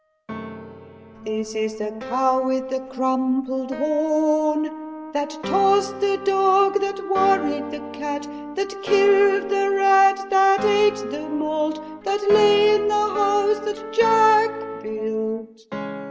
This 1.25 1.53
is 1.53 1.75
the 1.75 1.91
cow 2.09 2.41
with 2.43 2.69
the 2.71 2.79
crumpled 2.89 3.69
horn 3.69 5.11
that 5.11 5.29
tossed 5.43 5.99
the 5.99 6.17
dog 6.25 6.81
that 6.81 7.07
wor 7.07 7.37
ried 7.37 7.69
the 7.69 7.77
eat 7.95 8.55
that 8.55 8.81
killed 8.81 9.49
the 9.51 9.69
rat 9.75 10.25
that 10.31 10.65
ate 10.65 10.97
the 11.11 11.29
malt 11.29 12.03
that 12.03 12.27
lay 12.31 12.73
in 12.73 12.87
the 12.87 12.93
house 12.95 13.59
that 13.59 13.93
Jack 13.93 14.81
built. 14.81 15.61